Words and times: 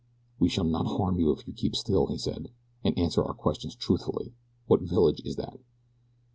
"We 0.39 0.49
shall 0.49 0.63
not 0.63 0.87
harm 0.97 1.19
you 1.19 1.29
if 1.29 1.45
you 1.45 1.53
keep 1.53 1.75
still," 1.75 2.07
he 2.07 2.17
said, 2.17 2.49
"and 2.83 2.97
answer 2.97 3.23
our 3.23 3.35
questions 3.35 3.75
truthfully. 3.75 4.33
What 4.65 4.81
village 4.81 5.21
is 5.23 5.35
that?" 5.35 5.59